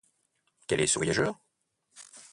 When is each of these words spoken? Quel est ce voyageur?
Quel 0.65 0.81
est 0.81 0.87
ce 0.87 0.97
voyageur? 0.97 1.37